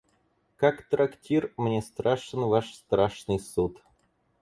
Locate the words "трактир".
0.89-1.53